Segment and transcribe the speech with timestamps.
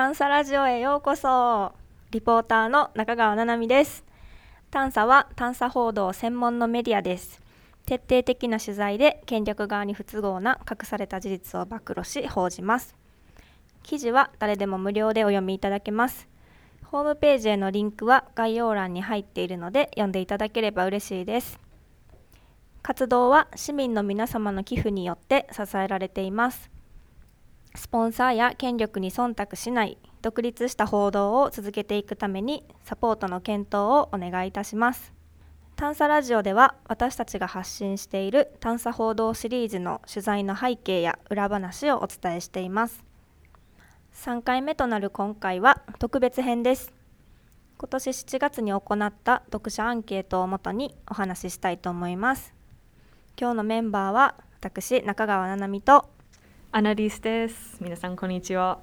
[0.00, 1.72] 探査ラジオへようこそ。
[2.10, 4.02] リポーターの中川七海です。
[4.70, 7.42] 探査は探査報道専門のメディアです。
[7.84, 12.96] 徹底的な取材で権力側に不都合な隠された事実を暴露し報じます。
[13.82, 16.26] 記事は誰でも無料でお読みいただけます。
[16.84, 21.60] ホームページへのリンクは概要欄に入っているので読んでいただければ嬉しいです。
[22.80, 26.70] 活動は市民の皆様の寄付によって支えられています。
[27.74, 35.12] スポンサーや権力に忖度しない独立した報道を続けていくためにサポートの検討をお願いいたします。
[35.76, 43.02] 探査ラジオでは私たちが発信している探査報道シリーズの取材の背景や裏話をお伝えしています。
[44.14, 46.92] 3回目となる今回は特別編です。
[47.78, 52.52] 今年7月に行った読者アンケートをもとにお話ししたいと思います。
[53.40, 56.10] 今日のメンバーは私中川七海と
[56.72, 57.78] アナリスです。
[57.80, 58.78] 皆さん、こんにちは。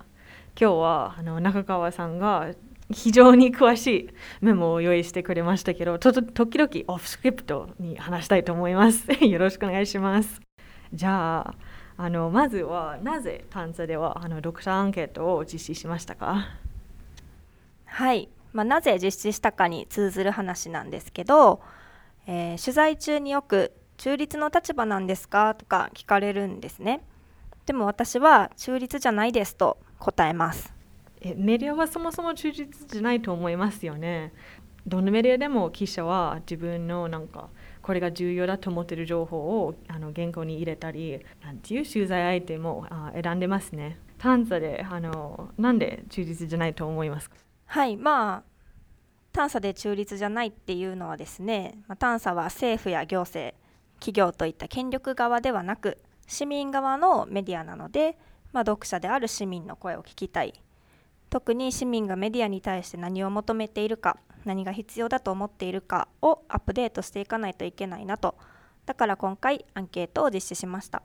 [0.59, 2.51] 今日はあの中川さんが
[2.91, 4.09] 非常に詳しい
[4.41, 9.09] メモを用意してくれましたけど、と時々オフスクリプトに話したいと思います。
[9.25, 10.41] よろしくお願いします。
[10.93, 11.55] じゃあ、
[11.95, 16.43] あのまずはなぜ探査ではあの読者アンケートを実施しましたか？
[17.85, 21.61] はい、まあ、なぜ実施したかに通ずる話なんですけど、
[22.25, 25.55] えー、取材中によく中立の立場なんですか？
[25.55, 27.01] とか聞かれるんですね。
[27.67, 30.73] でも私は中立じゃないですと答えます。
[31.21, 34.33] えメディアはそもそも中立じゃないと思いますよね。
[34.87, 37.49] どのメディアでも記者は自分のなんか
[37.81, 43.99] これが重要だと思っている情報をあの原稿に入れたりなんていう取材相手もあ選んでますね。
[44.17, 47.35] 探査であのなんで中立じゃないと思いますか？
[47.65, 48.43] はいまあ
[49.33, 53.53] 探査で中立じゃないっていうのはですね、まあ、探査は政府や行政
[53.99, 55.97] 企業といった権力側ではなく
[56.27, 58.17] 市民側のメディアなので、
[58.51, 60.53] まあ、読者である市民の声を聞きたい。
[61.29, 68.35] 特に市民がメディアに対して何を求めているか何が必要だと思っているかをアップデートしていかないといけないなと。
[68.85, 71.03] だから今回アンケートを実施しました。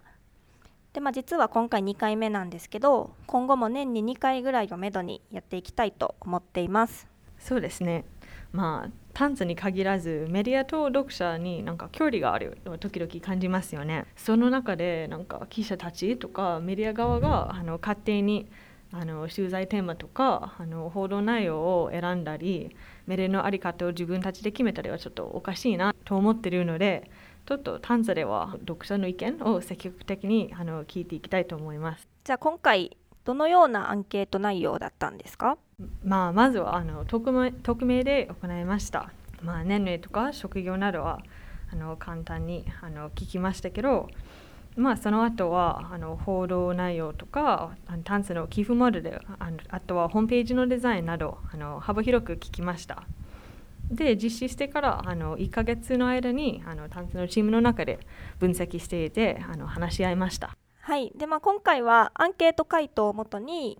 [0.92, 7.08] で、まあ、実は今回2回目なんですけど今後も年に2回ぐらいをめどにやっていきたいと思っています。
[7.38, 8.04] そうですね。
[8.52, 14.06] まあ探査に限らずメディアと読者になんか距離があると時々感じますよね。
[14.16, 18.48] その中でなんか記者たちとかメディア側があの勝手に
[18.94, 22.76] あの取材テーマとかあの報道内容を選んだり
[23.06, 27.10] メディアの在り方を自分たちで決めたりはちょっとおかしいなと思っているので
[27.46, 32.06] ちょっと探査では読者の意見を積極的にあの聞いていきたいと思います。
[32.24, 35.56] じゃあ今回どのようなアンケート内容だったんですか？
[36.04, 39.10] まあ、まずはあの匿名で行いました。
[39.42, 41.20] まあ、年齢とか職業などは
[41.72, 44.08] あの簡単にあの聞きましたけど、
[44.76, 47.72] まあ、その後はあの報道内容とか
[48.04, 53.04] 探査の寄付モデルあのあとはホームページのデザインなどあの幅広く聞きました。
[53.90, 57.98] で実施してからあの1ヶ月の間にあの探査のチームの中で
[58.38, 60.56] 分析していてあの話し合いました。
[60.80, 63.78] はいでまあ、今回はアンケート回答をもとに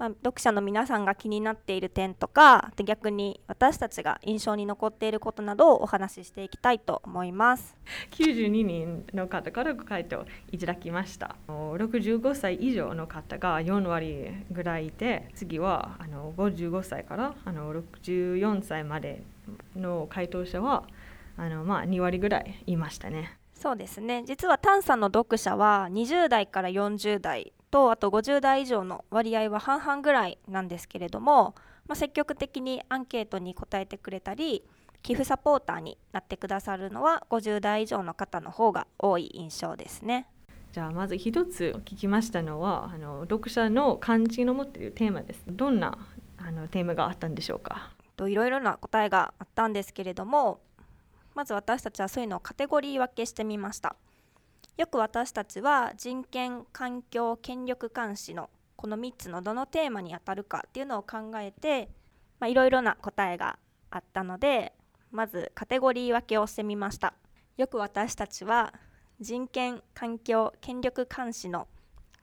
[0.00, 7.76] まあ、読者の皆さんが気になっている点とか逆に私たちが印象に残っていることなどをお話ししていきたいと思います。
[8.12, 11.36] 92人の方からご回答いただきました。
[11.48, 19.22] 65歳以上の方が4割ぐらいいて次はあの55歳からあの64歳まで
[19.76, 20.84] の回答者は
[21.36, 23.36] あの、まあ、2割ぐらいいましたね。
[23.52, 24.24] そうですね。
[24.24, 31.54] 実は探査の読者は20代から40代とあと50代以上の割合は半々ぐらいなんですけれども、
[31.86, 34.64] まあ、積極的にアンケートに答えてくれたり
[35.02, 40.26] 寄付サポーターになってくださるのは50代以上の方の方が多い印象ですね。
[40.72, 45.42] じゃあまず一つ聞きましたのはあの読者の漢字の持っているテーマです。
[45.48, 45.98] どんな
[46.38, 47.90] あのテーマがあったんでしょうか？
[48.18, 50.60] いろいろな答えがあったんですけれども
[51.34, 53.96] まず私たちはそういうのをカテゴリー分けしてみました。
[54.76, 61.90] よく私たちは人権環境権力監視のこの3つのどのテーマにあたるかっていうのを考えて
[62.46, 63.58] いろいろな答えが
[63.90, 64.72] あったので
[65.10, 67.14] まずカテゴリー分けをしてみました。
[67.56, 68.72] よく私たちは
[69.20, 71.68] 人権環境権力監視の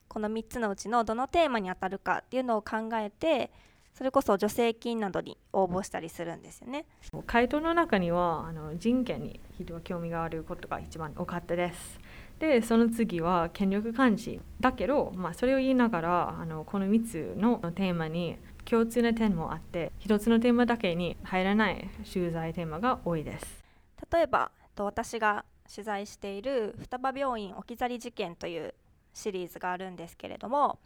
[0.07, 3.51] この3つのうちのどのテーマにあたるかっていうのを考えて
[3.94, 6.86] それこそ助成金などに応募したりするんですよね。
[7.25, 12.00] 回答の中にはあの人権に人は興味があることが一番多かったです。
[12.39, 23.63] でその次は権力監視だけど、まあ、それを言いながらあのこの3つのテーマに共通な点もあって1つのテーマだけに入らない取材テーマが多いです。
[24.12, 28.74] 例えば私が取材している双葉病院置き去り事件という
[29.13, 30.80] シリーズがあるんですけれども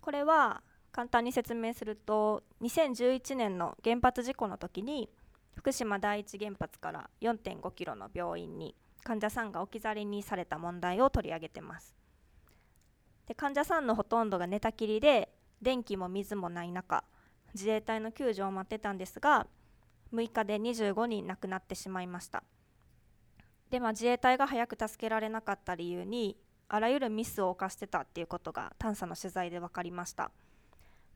[0.00, 5.08] これは簡単に説明すると2011年の原発事故の時に
[5.54, 8.74] 福島第一原発から4.5キロの病院に
[9.06, 11.94] 患者さんが置き去りにされた問題を取り上げてます。
[13.28, 15.28] で患者さんのほとんどが寝たきりで
[15.62, 17.04] 電気も水もない中
[17.54, 19.46] 自衛隊の救助を待ってたんですが
[20.12, 22.42] 6日で25人亡くなってしまいました。
[23.70, 26.36] で、まあ、自衛隊が早く助けられなかった理由に
[26.68, 30.32] あらゆるミスを犯してたっていうことが探査の取材で分かりました。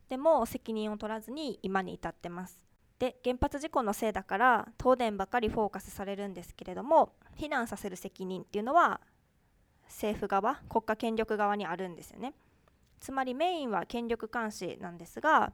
[0.09, 2.70] でも責任を取らずに今に至ってます。
[3.01, 9.01] で原発事故のせいだから東電ばかりフォーカスされるんですけれども避難させる責任っていうのは
[9.87, 12.35] 政府側国家権力側にあるんですよね。
[13.01, 15.53] つまりメインは権力監視なんですがやっ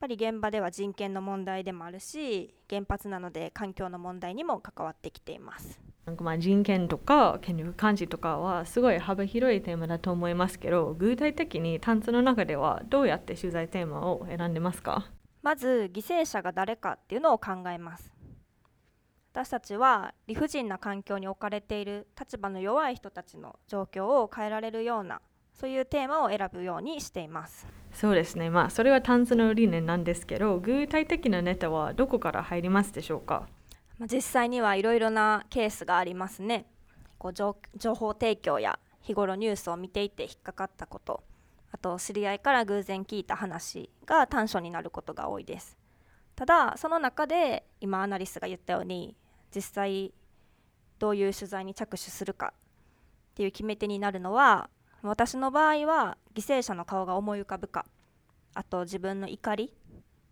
[0.00, 5.80] ぱり現場では人権の問題でもあるし原発なので環境の問題にも関わってきています。
[6.04, 15.06] なんかまあ人権とか権力監視とかはすごい幅広いテーマだと思いますけど具体的に探査の中ではどうやって取材テーマを選んでますか？
[15.46, 18.12] まず犠牲者が誰かっていうのを考えます。
[19.32, 25.20] 私たちは理不尽な環境に置かれている立場の弱い人たちの状況を変えられるような
[25.54, 27.64] そういうテーマを選ぶようにしています。
[27.92, 28.50] そうですね。
[28.50, 33.46] まあそれは探査の理念なんですけど具体的なネタはどこから入りますでしょうか、
[34.00, 36.66] まあ、実際にはいろいろなケースがありますね。
[37.18, 37.54] こう情
[37.94, 41.22] 報提供や日頃ニュースを見ていて引っかかったこと
[41.76, 45.76] あと知り合いから偶然聞いた話が短所になることが多いです。
[46.34, 49.14] ただその中で今アナリスが言ったように
[49.54, 50.14] 実際
[50.98, 52.60] どういう取材に着手するかっ
[53.34, 54.70] ていう決め手になるのは
[55.02, 57.84] 私の場合は犠牲者の顔が思い浮かぶか
[58.54, 59.70] あと自分の怒り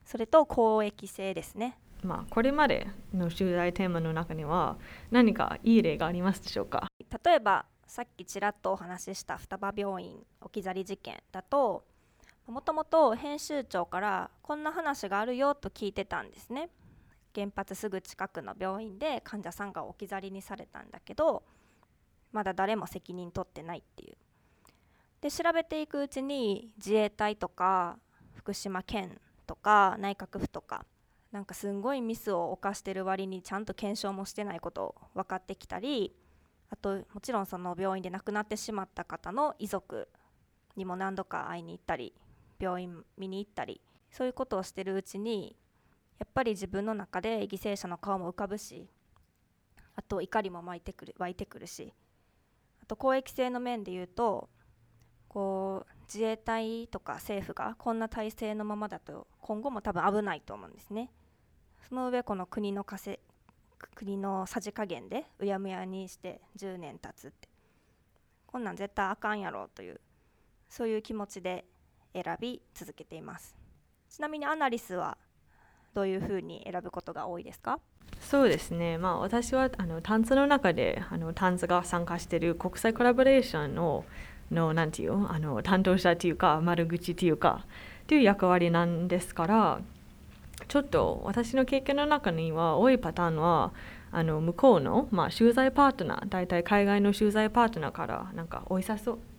[0.06, 1.76] それと公益性ですね。
[2.02, 4.78] まあこれまでの取材テーマの中には
[5.10, 6.86] 何かいい例がありますでしょうか？
[7.22, 11.84] 例えばさっきちらっとお話しした双葉病院置き去り事件だと
[12.48, 16.70] もともと編集長からこんな話があるよと聞いてたんですね。
[17.36, 21.44] 原発すぐ近くの病院で患者さんが置き去りにされたんだけど
[22.32, 24.16] まだ誰も責任取ってないっていう。
[25.20, 28.00] で調べていくうちに自衛隊とか
[28.32, 30.84] 福島県とか内閣府とか
[31.30, 36.12] なんかすんごいミスを犯してる割にちゃんと検証もしてないこと分かってきたり
[36.74, 40.08] あともちろんその病院で亡くなってしまった方の遺族
[40.74, 42.12] にも何度か会いに行ったり
[42.58, 43.80] 病院見に行ったり
[44.10, 45.56] そういうことをしてるうちに
[46.18, 48.88] やっぱり自分の中で犠牲者の顔も浮かぶし
[49.94, 51.94] あと怒りも湧いてくる湧いてくるし
[52.82, 54.48] あと公益性の面で言うと
[55.28, 61.12] こう自衛隊とか政府がこんな体制のままだと今後も多分危ないと思うんですね。
[61.88, 62.82] その上この国の
[63.94, 67.48] 国のさじ加減でうやむやにして10年経つって。
[68.46, 70.00] こんなん絶対あかんやろという
[70.68, 71.64] そういう気持ちで
[72.12, 73.56] 選び続けています。
[74.08, 75.18] ちなみにアナリスは
[75.92, 77.80] どういうふうに選ぶことが多いですか？
[78.20, 84.04] そうですね、まあ、私はあのタンツの中であのタンツが参加している国際コラボレーションの
[84.52, 87.66] のなんていうあの担当者というか丸口というか
[88.06, 89.80] という役割なんですから
[90.68, 93.72] ちょっと私の経験の中には多いパターンは
[94.10, 98.86] あの向こうの、まあ、取材パートナー大体海外の取材パートナーからなんかお誘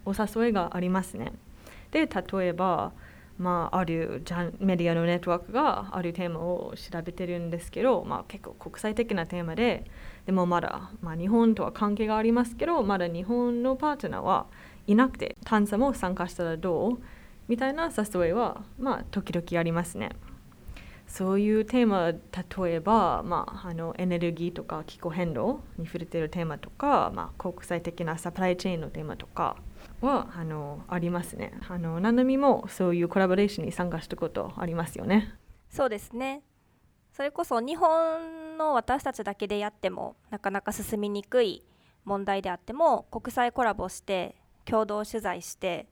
[0.05, 1.33] お誘いがありますね。
[1.91, 2.91] で例えば、
[3.37, 9.85] まあ、あるジャメディアのネットワークがあるテーマを調べてるんですけど、まあ、結構国際的なテーマで
[10.25, 14.47] でもまだ、まあ、日本とは関係がありますけどまだ日本のパートナーは
[14.87, 16.97] いなくて探査も参加したらどう？
[17.47, 20.09] みたいな誘いは、まあ、時々ありますね。
[21.07, 29.55] そういうテーマ例えば、まあ、あのエネルギーとか気候変動に触れているテーマとか、まあ、国際的なサプライチェーンのテーマとか
[30.01, 31.53] はあのありますね。
[31.67, 35.35] あのななみもそういうコラボレーションに参加したことありますよね。
[35.69, 36.41] そうですね
[37.11, 41.65] それこそ日本の私たちだけでやってもなかなか進みにくい
[42.03, 44.35] 問題であっても国際コラボして
[44.65, 45.87] 共同取材して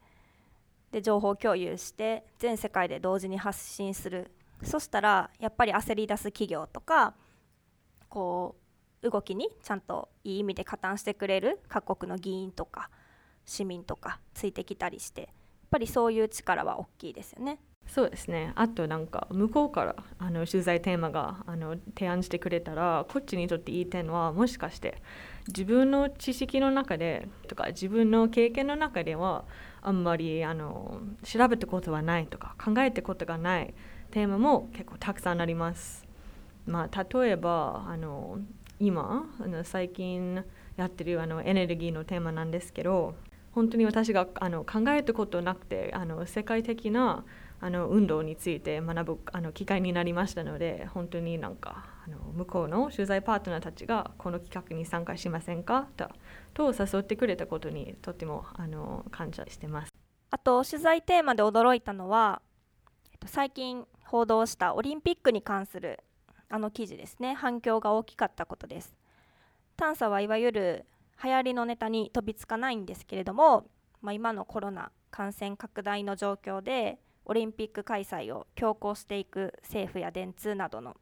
[0.92, 4.32] で情報共有して全世界で同時に発信する
[4.64, 7.14] そしたらやっぱり焦り出す企業とか
[8.10, 8.56] こ
[9.02, 12.90] う動きにちゃんといい意味で加担してくれる各国の議員とか
[13.46, 15.30] 市民とかついてきたりしてやっ
[15.70, 17.60] ぱりそういう力は大きいですよね。
[17.88, 25.02] そうですねあとなんか向こうからあの取材テーマがあの提案してくれたらこっちにとっていい点はもしかして
[25.48, 29.44] 自分の知識の中でとか自分の経験の中では
[29.82, 33.74] あんまりあの調べたことはないとか考えたことがない
[34.14, 36.06] テーマも結構たくさんあります。
[36.68, 38.38] まあ、例えばあの
[38.80, 40.44] 今あの最近
[40.78, 43.16] やってるあのエネルギーのテーマなんですけど
[43.54, 47.26] 本当に私があの考えたことなくてあの世界的な
[47.60, 55.88] あの運動について学ぶあの機会になりましたので本当になんかあの向こうの取材パートナーたちがこの企画に参加しませんか？
[55.98, 56.10] と
[56.54, 59.92] と誘ってくれたことにとてもあの感謝してます。
[60.30, 62.42] あと取材テーマで驚いたのは、
[63.26, 66.00] 最近報道したオリンピックに関する
[66.50, 67.34] あの記事ですね。
[67.34, 68.96] 反響が大きかったことです。
[69.76, 70.86] 探査はいわゆる
[71.24, 73.66] 流行りのネタに飛びつかないんですけれども、
[74.02, 80.96] まあ、今のコロナ感染拡大の状況でオリンピック開催を強行していく政府や電通などの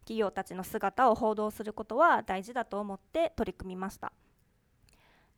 [0.00, 4.12] 企業たちの姿を報道することは大事だと思って取り組みました。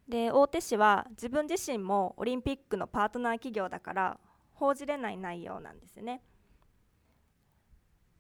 [0.09, 4.18] で大手紙は自分自身もオリンピックのパートナー企業だから
[4.54, 6.23] 報じれない内容なんですね。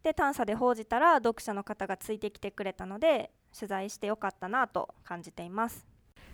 [0.02, 5.86] で探査で報じたら読者の方がついてきてくれたので取材してよかったなと感じています。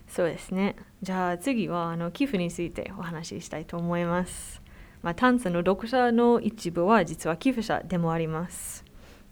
[0.07, 0.77] そうですね。
[1.01, 4.61] じゃあ次はあの寄付についてお話ししたいと思います。
[5.01, 8.85] まあ、探査の読者の一部は実は寄付者でもあります。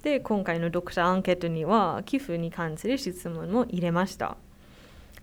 [0.04, 4.38] で今回の読者アンケートには寄付に関する質問も入れました。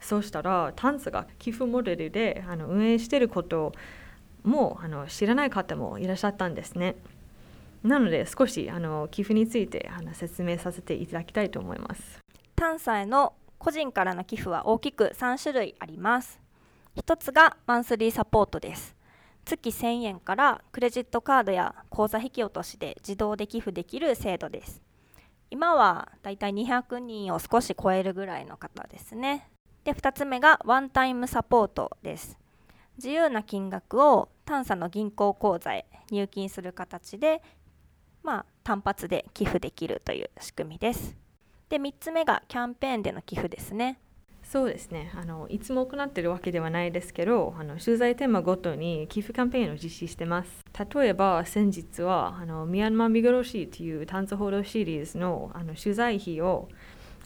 [0.01, 3.73] そうしたら探査が寄付モデルであの運営していること
[4.43, 6.97] もあの知らない方もいらっしゃったんですね。
[7.83, 12.21] なので少しあの寄付についてあの説明させていただきたいと思います。
[12.55, 16.41] 探査への個人からの寄付は大きく3種類あります。
[16.95, 18.95] 一つがマンスリーサポートです。
[19.45, 24.83] 月1000円からクレジットカードや口座引き落としで自動で寄付できる制度です。
[25.51, 29.49] 今はだいたい200人を少し超えるぐらいの方ですね。
[29.85, 32.39] で、2つ目がワンタイムサポートです。
[32.97, 37.43] 自由な金額を探査の銀行口座へ入金する形で
[38.23, 41.17] まあ、単発で寄付できるという仕組みです。
[41.69, 43.99] で3つ目がキャンペーンでの寄付ですね。
[44.43, 50.51] そうですねあのいつも行っているわけではないですけどあの取材テーマごとに寄付キャンペーンを実施してます
[50.95, 56.69] 例えば先日はあのミャンマーミグロシーという探査報道シリーズのあの取材費を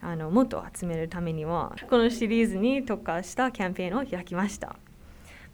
[0.00, 4.76] あのもっと集めるためにはこのシリーズに特化したキャンペーンを開きました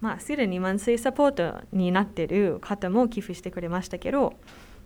[0.01, 4.35] まあすでに慢性サポートになっている方も寄付してくれましたけど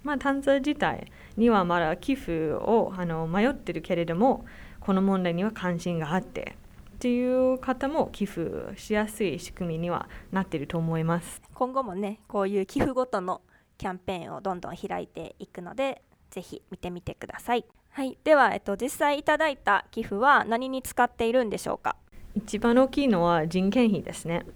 [0.02, 4.44] まあ、探査自体にはまだ寄付をあの迷ってるけれども
[4.80, 6.56] この問題には関心があって
[6.94, 11.42] っていう方も寄付しやすい仕組みにはなっていると思います。
[11.52, 13.42] 今後もねこういう寄付ごとの
[13.78, 21.96] キャンペーンをどんどん開いていくのでぜひ見てみてください、はい、では、えっと、実際いただいた寄付は何に使っているんでしょうか？
[22.34, 24.46] 一番大きいのは人件費ですね。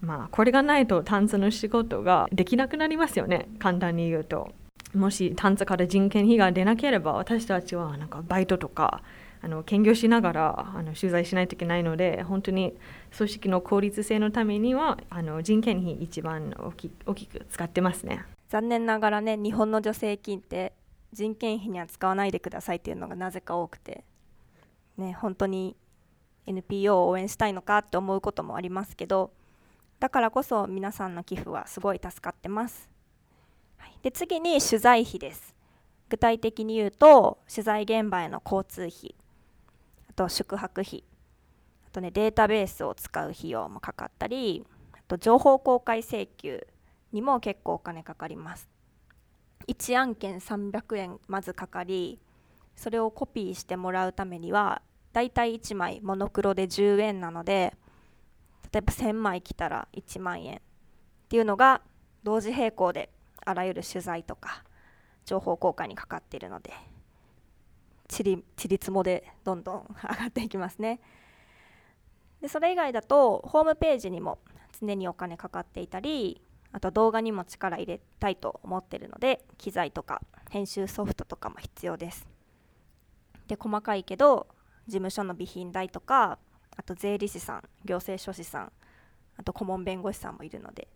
[0.00, 3.48] まあこれがないと探査の仕事ができなくなりますよね。
[3.58, 4.50] 簡単に言うと
[4.94, 9.02] もし探査から人件費が出なければ私たちはなんかバイトとか
[9.40, 12.74] あの兼業しながらあの取材しないといけないので本当に
[13.16, 18.24] 組織の効率性のためにはあの人件費一番大き大きく使ってますね。
[18.48, 20.72] 残念ながらね日本の助成金って
[21.12, 24.04] 人件費には使わないでくださいっていうのがなぜか多くて
[24.96, 25.74] ね本当に
[26.46, 29.32] NPO を応援したいのかって思うこともありますけど
[30.00, 32.91] だからこそ皆さんの寄付はすごい助かってます。
[34.02, 35.54] で次に取材費です。
[36.08, 39.14] 具体的に言うと取材現場への交通費。
[40.10, 41.04] あと宿泊費。
[41.86, 46.66] あとねデータベースを使う費用もかかったりあと情報公開請求
[47.12, 48.68] にも結構お金かかります。
[49.68, 52.18] 1案件300円まずかかり
[52.76, 57.74] それをコピーしてもらうためにはだいたい1枚モノクロで10円なので
[58.72, 60.60] 例えば1000枚来たら1万円っ
[61.28, 61.82] ていうのが
[62.24, 63.10] 同時並行で
[63.44, 64.64] あらゆる取材とか
[65.24, 66.72] 情報公開にかかっているので
[68.08, 71.00] ちりちりつもでどんどん上がっていきますね。
[72.40, 74.38] でそれ以外だとホームページにも
[74.80, 82.26] 常にお金かかっていたりあと動画にも力入れたいと思ってるので機材とか編集ソフトとかも必要です。
[83.46, 84.46] で細かいけど
[84.86, 86.38] 事務所の備品代とか
[86.76, 88.72] あと税理士さん行政書士さん
[89.36, 90.88] あと顧問弁護士さんもいるので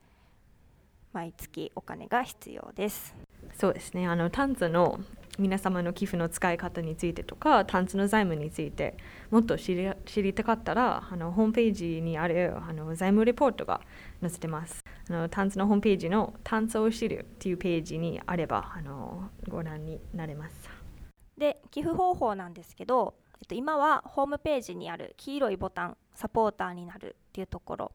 [1.17, 3.17] 毎月お金が必要です。
[3.55, 4.07] そうですね。
[4.07, 5.01] あのタンツの
[5.39, 8.99] 皆様の寄付の使い方についてとかタンツの財務について
[9.31, 13.81] もっと知り知りたかったらあのホームページにあるあの財務レポートが
[14.21, 14.81] 載せてます。
[15.09, 20.69] あのタンツのホームページのタンツを知るっていうページにあればあのご覧になれます。
[21.39, 27.93] で寄付方法なんですけど、えっと、今はホームページにある黄色いボタンサポーターになるっていうところ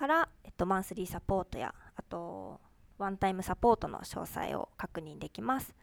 [0.00, 1.79] から、えっと、マンスリーサポートやあ
[2.10, 2.60] と
[2.98, 5.74] ワンタイムサポートの詳細を確認できます。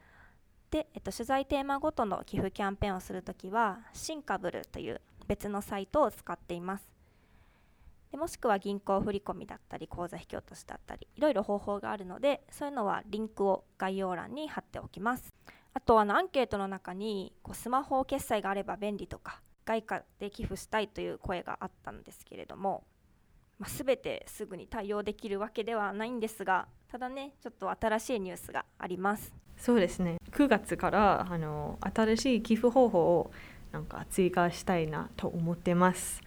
[0.69, 6.87] で、えっと、取材テーマごとの寄付キャンペーンをするときは、シンカブルという別のサイトを使っています。
[8.11, 15.33] でもしくは銀行振込だったり口座引き落としだったりいろいろ方法があるのでそういうのはリンクを概要欄に貼っておきます
[15.73, 22.85] あとあのアンケートの中にこうスマホ決済があれば便利とか外貨で寄付したいという声があったんですけれども、
[23.59, 29.33] まあ、全てすぐに対応できるわけではないんですがただねちょっと新しいニュースがあります。
[29.57, 30.17] そうですね。
[30.31, 33.31] 9月からあの新しい寄付方法を
[33.71, 36.21] なんか追加したいなと思ってます。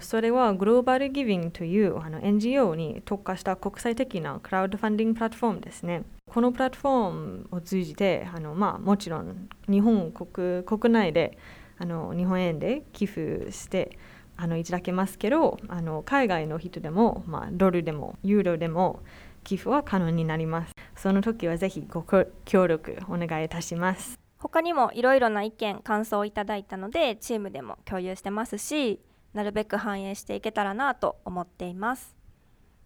[0.00, 6.02] それはグローバルギビングというあの NGO に特化した国際的なクラウドファンディングプラットフォームですね。
[6.28, 11.38] このプラットフォームを通じてあの、まあ、もちろん日本国国内で
[11.78, 13.96] あの日本円で寄付して
[14.36, 19.00] あのいただけますけどあの海外の人でも、まあ、ドルでもユーロでも
[19.44, 20.72] 寄付は可能になります。
[20.94, 22.04] その時はぜひご
[22.44, 24.18] 協力お願いいたします。
[24.38, 29.00] 他にもいろいろな意見感想をいただいたのでチームでも共有してますし
[29.32, 32.14] なるべく反映していけたらなと思っています、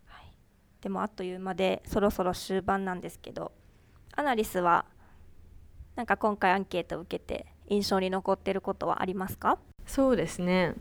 [0.07, 0.33] はい、
[0.81, 3.53] でもあっという間でそろそろ終盤なんですけど
[4.17, 4.85] アナリスは
[5.97, 9.59] なんか今回アンケートを受けて印象に残っていることはありますか？
[9.87, 10.75] そうですね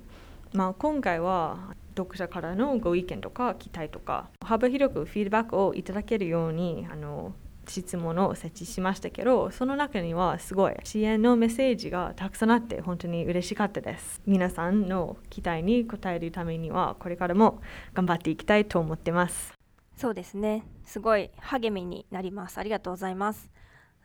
[0.53, 7.34] まあ、今回は読者からのご意見とか期待とか幅広くフィードバックをいただけるようにあの
[7.68, 14.22] 質問を設置しましたけどその中にはすごい支援のメッセージがたくさんあって本当に嬉しかったです。
[14.25, 17.62] 皆さんの期待に応えるためにはこれからも
[17.94, 19.53] 頑張っていきたいと思ってます。
[19.96, 20.65] そうですね。
[20.86, 22.58] すごい励みになります。
[22.58, 23.50] ありがとうございます。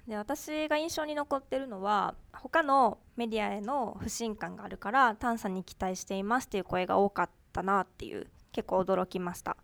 [0.07, 9.57] で私が印象に残ってるのは他のメディアへの不信感があるから探査に期待していますっていう声が多かったなっていう結構驚きました。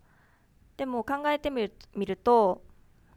[0.77, 2.63] でも考えてみるみると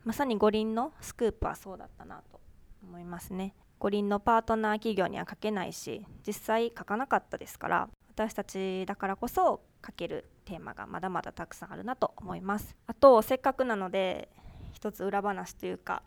[0.04, 2.40] まさに五輪のスクープはそうだったなと
[2.83, 3.54] 思いますね。
[3.78, 12.76] 五輪のパートナー企業には書けないし実際書かなかったですから私たちだからこそ書けるテーマがまだまだたくさんあるなと思います。
[12.87, 14.28] あとせっかくなので
[14.73, 16.02] 一つ裏話というか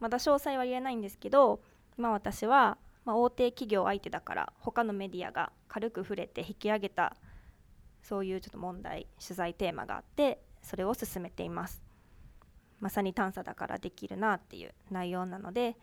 [0.00, 1.60] まだ詳細は言えないんですけど
[1.98, 7.16] 今私は、まあ、大手企業相手だから他のメディアが軽く触れて引き上げた
[8.02, 11.82] そういうちょっと問題取材テーマがあってそれを進めています。
[12.80, 15.76] まさに探査だからできるなっていう内容なので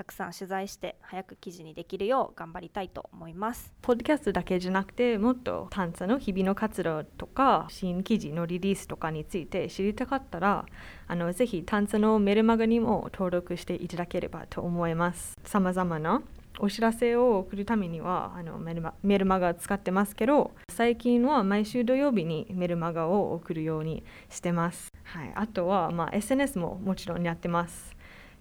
[0.00, 3.70] たくさん取材して早く記事にできるよう頑張りたいと思います。
[3.82, 10.64] ポッドキャストだけじゃなくてもっと探査の日々の活動とか新記事のリリースとかについて知りたかったら
[11.06, 15.34] あのぜひ探査のメルマガにも登録していただければと思います。
[15.44, 16.22] さまざまな
[16.60, 27.99] お知らせを送るためにはあのメルマメルマガ使ってますけど最近は毎週土曜日にメルマガを送るようにしてます、はい、あとは、まあ、SNS ももちろんやってます。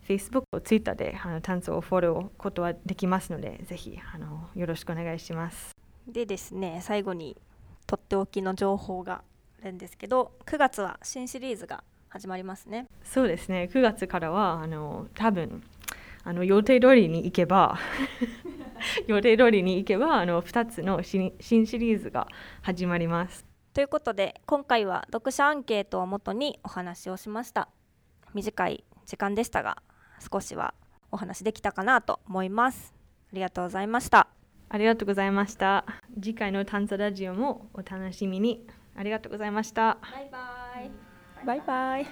[0.10, 5.76] Facebook、Twitter であの担当をフォローことはできますのでぜひあのよろしくお願いします。
[6.08, 7.38] でですね最後に
[7.86, 9.22] とっておきの情報が
[9.62, 12.88] あるんですけど9月は新シリーズが始まりますね。
[13.04, 13.70] そうですね。
[13.72, 15.62] 9月からはあの多分
[16.24, 17.78] あの予定通りに行けば
[19.06, 22.28] 予定通りに行けばあの2つの新新シリーズが
[22.64, 23.46] 始まります。
[23.74, 27.70] ということで今回は読者アンケートをもとにお話をしました。
[28.34, 29.84] 短い時間でしたが
[30.20, 30.74] 少しは
[31.12, 32.94] お話できたかなと思います。
[33.32, 34.28] ありがとうございました。
[34.70, 35.86] ありがとうございました。
[36.16, 38.68] 次回の探査ラジオもお楽しみに。
[38.96, 39.98] ありがとうございました。
[40.02, 40.40] バイバ
[40.82, 40.92] イ。
[41.46, 42.06] バイバイ